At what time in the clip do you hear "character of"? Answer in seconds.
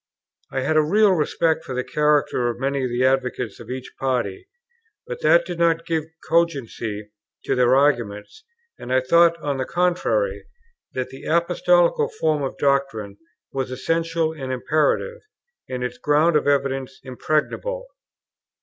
1.83-2.59